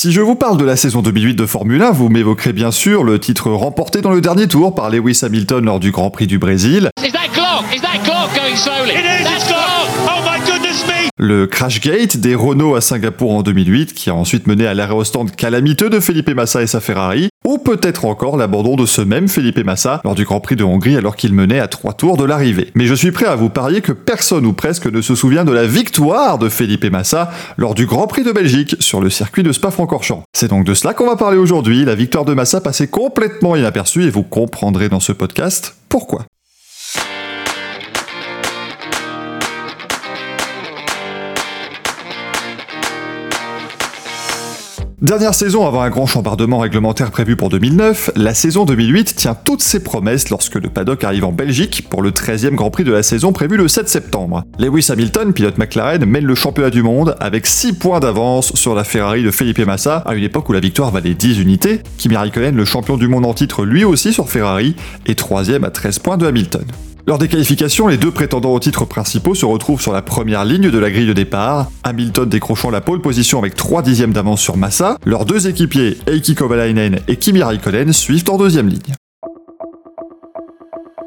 [0.00, 3.02] Si je vous parle de la saison 2008 de Formule 1, vous m'évoquerez bien sûr
[3.02, 6.38] le titre remporté dans le dernier tour par Lewis Hamilton lors du Grand Prix du
[6.38, 6.90] Brésil.
[11.20, 15.24] Le Crashgate des Renault à Singapour en 2008 qui a ensuite mené à l'arrêt au
[15.36, 19.64] calamiteux de Felipe Massa et sa Ferrari, ou peut-être encore l'abandon de ce même Felipe
[19.64, 22.70] Massa lors du Grand Prix de Hongrie alors qu'il menait à trois tours de l'arrivée.
[22.76, 25.50] Mais je suis prêt à vous parier que personne ou presque ne se souvient de
[25.50, 29.50] la victoire de Felipe Massa lors du Grand Prix de Belgique sur le circuit de
[29.50, 30.22] Spa-Francorchamps.
[30.32, 34.04] C'est donc de cela qu'on va parler aujourd'hui, la victoire de Massa passée complètement inaperçue
[34.04, 36.27] et vous comprendrez dans ce podcast pourquoi.
[45.00, 49.62] Dernière saison avant un grand chambardement réglementaire prévu pour 2009, la saison 2008 tient toutes
[49.62, 53.04] ses promesses lorsque le paddock arrive en Belgique pour le 13e Grand Prix de la
[53.04, 54.42] saison prévu le 7 septembre.
[54.58, 58.82] Lewis Hamilton, pilote McLaren, mène le championnat du monde avec 6 points d'avance sur la
[58.82, 61.80] Ferrari de Felipe Massa à une époque où la victoire valait 10 unités.
[61.96, 64.74] Kimi Raikkonen, le champion du monde en titre lui aussi sur Ferrari,
[65.06, 66.64] est 3 à 13 points de Hamilton.
[67.08, 70.70] Lors des qualifications, les deux prétendants aux titres principaux se retrouvent sur la première ligne
[70.70, 74.58] de la grille de départ, Hamilton décrochant la pole position avec 3 dixièmes d'avance sur
[74.58, 78.97] Massa, leurs deux équipiers Eiki Kovalainen et Kimi Raikkonen suivent en deuxième ligne.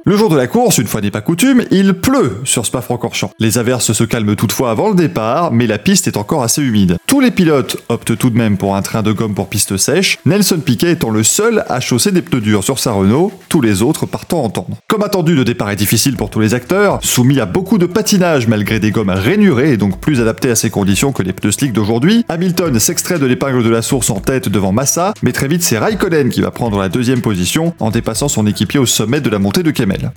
[0.04, 3.30] Le jour de la course, une fois n'est pas coutume, il pleut sur Spa-Francorchamps.
[3.38, 6.98] Les averses se calment toutefois avant le départ, mais la piste est encore assez humide.
[7.06, 10.18] Tous les pilotes optent tout de même pour un train de gomme pour piste sèche,
[10.26, 13.84] Nelson Piquet étant le seul à chausser des pneus durs sur sa Renault, tous les
[13.84, 14.76] autres partant en tendre.
[14.88, 18.48] Comme attendu, le départ est difficile pour tous les acteurs, soumis à beaucoup de patinage
[18.48, 21.74] malgré des gommes rainurées et donc plus adaptées à ces conditions que les pneus slick
[21.74, 22.26] d'aujourd'hui.
[22.28, 25.78] Hamilton s'extrait de l'épingle de la source en tête devant Massa, mais très vite c'est
[25.78, 29.38] Raikkonen qui va prendre la deuxième position en dépassant son équipier au sommet de la
[29.38, 29.70] montée de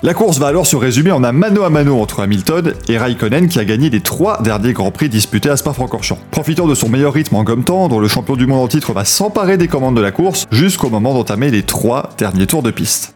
[0.03, 3.49] La course va alors se résumer en un mano à mano entre Hamilton et Raikkonen
[3.49, 6.19] qui a gagné les trois derniers grands prix disputés à Spa-Francorchamps.
[6.31, 9.05] Profitant de son meilleur rythme en gomme tendre, le champion du monde en titre va
[9.05, 13.15] s'emparer des commandes de la course jusqu'au moment d'entamer les trois derniers tours de piste.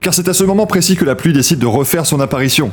[0.00, 2.70] Car c'est à ce moment précis que la pluie décide de refaire son apparition.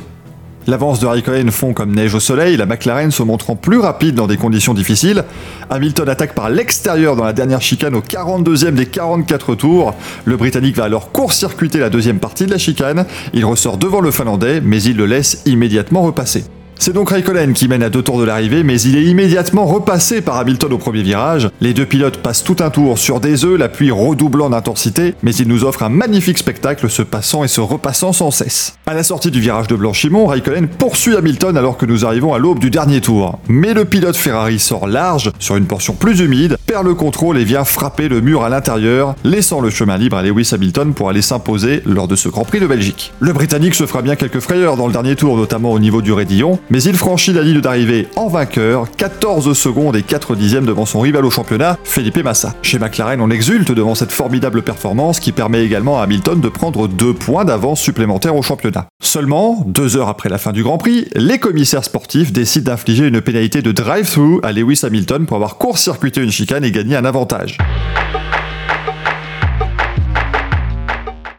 [0.68, 4.26] L'avance de Raikkonen fond comme neige au soleil, la McLaren se montrant plus rapide dans
[4.26, 5.22] des conditions difficiles.
[5.70, 9.94] Hamilton attaque par l'extérieur dans la dernière chicane au 42e des 44 tours.
[10.24, 13.06] Le Britannique va alors court-circuiter la deuxième partie de la chicane.
[13.32, 16.44] Il ressort devant le Finlandais, mais il le laisse immédiatement repasser.
[16.78, 20.20] C'est donc Raikkonen qui mène à deux tours de l'arrivée, mais il est immédiatement repassé
[20.20, 21.48] par Hamilton au premier virage.
[21.60, 25.34] Les deux pilotes passent tout un tour sur des œufs, la pluie redoublant d'intensité, mais
[25.34, 28.76] ils nous offrent un magnifique spectacle se passant et se repassant sans cesse.
[28.86, 32.38] À la sortie du virage de Blanchimont, Raikkonen poursuit Hamilton alors que nous arrivons à
[32.38, 33.38] l'aube du dernier tour.
[33.48, 37.44] Mais le pilote Ferrari sort large sur une portion plus humide, perd le contrôle et
[37.44, 41.22] vient frapper le mur à l'intérieur, laissant le chemin libre à Lewis Hamilton pour aller
[41.22, 43.12] s'imposer lors de ce Grand Prix de Belgique.
[43.18, 46.12] Le Britannique se fera bien quelques frayeurs dans le dernier tour, notamment au niveau du
[46.12, 50.86] raidillon, mais il franchit la ligne d'arrivée en vainqueur, 14 secondes et 4 dixièmes devant
[50.86, 52.54] son rival au championnat, Felipe Massa.
[52.62, 56.88] Chez McLaren, on exulte devant cette formidable performance qui permet également à Hamilton de prendre
[56.88, 58.86] deux points d'avance supplémentaires au championnat.
[59.02, 63.20] Seulement, deux heures après la fin du Grand Prix, les commissaires sportifs décident d'infliger une
[63.20, 67.58] pénalité de drive-through à Lewis Hamilton pour avoir court-circuité une chicane et gagné un avantage.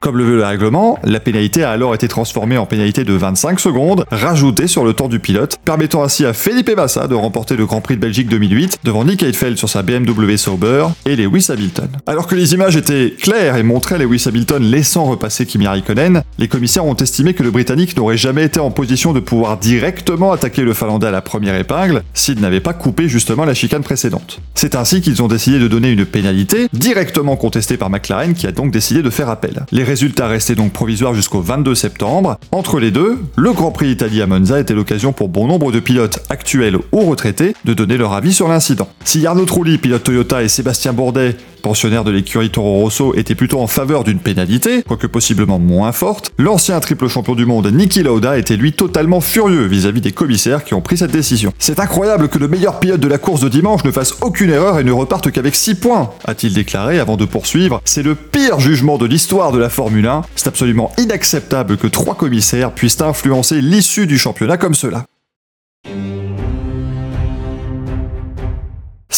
[0.07, 4.05] Comme le le règlement, la pénalité a alors été transformée en pénalité de 25 secondes,
[4.09, 7.81] rajoutée sur le temps du pilote, permettant ainsi à Felipe Massa de remporter le Grand
[7.81, 11.89] Prix de Belgique 2008 devant Nick Heidfeld sur sa BMW Sauber et Lewis Hamilton.
[12.05, 16.47] Alors que les images étaient claires et montraient Lewis Hamilton laissant repasser Kimi Raikkonen, les
[16.47, 20.61] commissaires ont estimé que le Britannique n'aurait jamais été en position de pouvoir directement attaquer
[20.61, 24.39] le Finlandais à la première épingle s'il n'avait pas coupé justement la chicane précédente.
[24.55, 28.53] C'est ainsi qu'ils ont décidé de donner une pénalité, directement contestée par McLaren qui a
[28.53, 29.65] donc décidé de faire appel.
[29.71, 32.37] Les résultat restait donc provisoire jusqu'au 22 septembre.
[32.51, 35.79] Entre les deux, le Grand Prix d'Italie à Monza était l'occasion pour bon nombre de
[35.79, 38.87] pilotes actuels ou retraités de donner leur avis sur l'incident.
[39.03, 41.35] Si Arnaud Trulli, pilote Toyota, et Sébastien Bourdet,
[41.73, 46.79] de l'écurie Toro Rosso, étaient plutôt en faveur d'une pénalité, quoique possiblement moins forte, l'ancien
[46.79, 50.81] triple champion du monde Niki Lauda était lui totalement furieux vis-à-vis des commissaires qui ont
[50.81, 51.53] pris cette décision.
[51.59, 54.79] C'est incroyable que le meilleur pilote de la course de dimanche ne fasse aucune erreur
[54.79, 57.81] et ne reparte qu'avec 6 points, a-t-il déclaré avant de poursuivre.
[57.85, 59.97] C'est le pire jugement de l'histoire de la Formule
[60.35, 65.05] c'est absolument inacceptable que trois commissaires puissent influencer l'issue du championnat comme cela.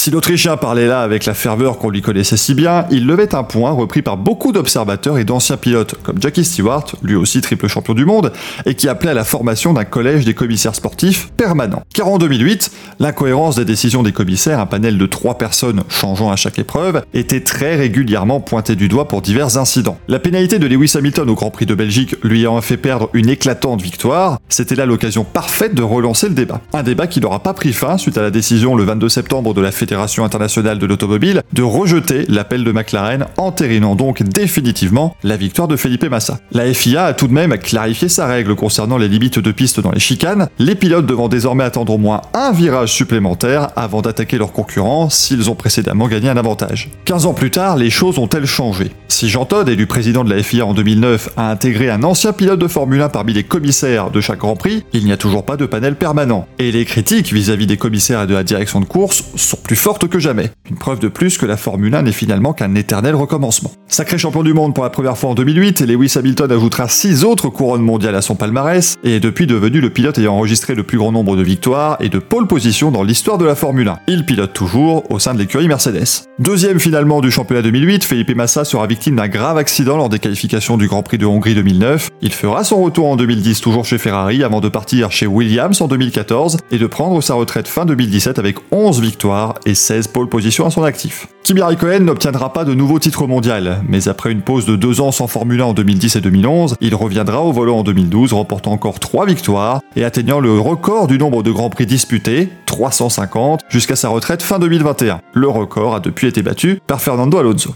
[0.01, 3.43] Si l'Autrichien parlait là avec la ferveur qu'on lui connaissait si bien, il levait un
[3.43, 7.93] point repris par beaucoup d'observateurs et d'anciens pilotes, comme Jackie Stewart, lui aussi triple champion
[7.93, 8.31] du monde,
[8.65, 11.83] et qui appelait à la formation d'un collège des commissaires sportifs permanent.
[11.93, 16.37] Car en 2008, l'incohérence des décisions des commissaires, un panel de trois personnes changeant à
[16.37, 19.97] chaque épreuve, était très régulièrement pointée du doigt pour divers incidents.
[20.07, 23.27] La pénalité de Lewis Hamilton au Grand Prix de Belgique lui ayant fait perdre une
[23.27, 26.61] éclatante victoire, c'était là l'occasion parfaite de relancer le débat.
[26.71, 29.59] Un débat qui n'aura pas pris fin suite à la décision le 22 septembre de
[29.59, 29.89] la Fédération
[30.23, 36.05] internationale de l'automobile de rejeter l'appel de McLaren, entérinant donc définitivement la victoire de Felipe
[36.05, 36.39] Massa.
[36.51, 39.91] La FIA a tout de même clarifié sa règle concernant les limites de piste dans
[39.91, 44.51] les chicanes, les pilotes devant désormais attendre au moins un virage supplémentaire avant d'attaquer leurs
[44.51, 46.89] concurrents s'ils ont précédemment gagné un avantage.
[47.05, 48.91] 15 ans plus tard, les choses ont-elles changé?
[49.07, 52.59] Si Jean Todt, élu président de la FIA en 2009, a intégré un ancien pilote
[52.59, 55.57] de Formule 1 parmi les commissaires de chaque Grand Prix, il n'y a toujours pas
[55.57, 56.47] de panel permanent.
[56.59, 60.07] Et les critiques vis-à-vis des commissaires et de la direction de course sont plus fortes
[60.07, 60.51] que jamais.
[60.69, 63.71] Une preuve de plus que la Formule 1 n'est finalement qu'un éternel recommencement.
[63.87, 67.49] Sacré champion du monde pour la première fois en 2008, Lewis Hamilton ajoutera 6 autres
[67.49, 70.97] couronnes mondiales à son palmarès et est depuis devenu le pilote ayant enregistré le plus
[70.97, 73.99] grand nombre de victoires et de pole position dans l'histoire de la Formule 1.
[74.07, 76.27] Il pilote toujours au sein de l'écurie Mercedes.
[76.39, 80.77] Deuxième finalement du championnat 2008, Felipe Massa sera victime d'un grave accident lors des qualifications
[80.77, 82.09] du Grand Prix de Hongrie 2009.
[82.21, 85.87] Il fera son retour en 2010 toujours chez Ferrari avant de partir chez Williams en
[85.87, 90.65] 2014 et de prendre sa retraite fin 2017 avec 11 victoires et 16 pole positions
[90.65, 91.27] à son actif.
[91.43, 95.11] Kimi Raikkonen n'obtiendra pas de nouveau titre mondial, mais après une pause de deux ans
[95.11, 98.99] sans Formule 1 en 2010 et 2011, il reviendra au volant en 2012, remportant encore
[98.99, 104.09] 3 victoires et atteignant le record du nombre de Grands Prix disputés, 350, jusqu'à sa
[104.09, 105.21] retraite fin 2021.
[105.33, 107.73] Le record a depuis été battu par Fernando Alonso.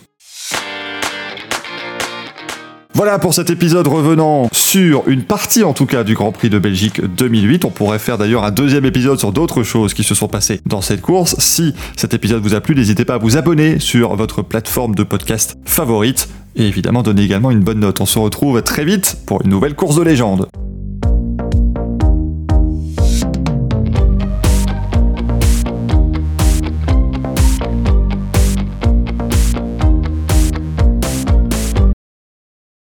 [2.95, 6.59] Voilà pour cet épisode revenant sur une partie en tout cas du Grand Prix de
[6.59, 7.65] Belgique 2008.
[7.65, 10.81] On pourrait faire d'ailleurs un deuxième épisode sur d'autres choses qui se sont passées dans
[10.81, 11.35] cette course.
[11.39, 15.01] Si cet épisode vous a plu, n'hésitez pas à vous abonner sur votre plateforme de
[15.01, 17.99] podcast favorite et évidemment donner également une bonne note.
[17.99, 20.47] On se retrouve très vite pour une nouvelle course de légende.